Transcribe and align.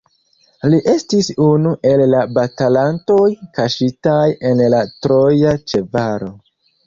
Li 0.73 0.77
estis 0.93 1.27
unu 1.47 1.73
el 1.89 2.01
la 2.13 2.21
batalantoj 2.37 3.27
kaŝitaj 3.59 4.23
en 4.53 4.63
la 4.75 4.81
Troja 5.07 5.55
ĉevalo. 5.73 6.33